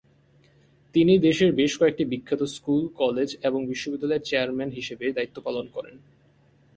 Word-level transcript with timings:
তিনি 0.95 1.13
দেশের 1.17 1.51
বেশ 1.51 1.71
কয়েকটি 1.77 2.03
বিখ্যাত 2.05 2.41
স্কুল, 2.55 2.81
কলেজ 2.95 3.29
এবং 3.43 3.59
বিশ্ববিদ্যালয়ের 3.65 4.25
চেয়ারম্যান 4.25 4.69
হিসাবে 4.69 5.05
দায়িত্ব 5.11 5.37
পালন 5.41 5.65
করেন। 5.67 5.95